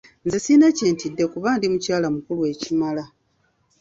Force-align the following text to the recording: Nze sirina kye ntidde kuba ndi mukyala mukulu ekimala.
Nze 0.25 0.37
sirina 0.43 0.67
kye 0.77 0.87
ntidde 0.93 1.23
kuba 1.33 1.49
ndi 1.57 1.65
mukyala 1.71 2.07
mukulu 2.15 2.41
ekimala. 2.53 3.03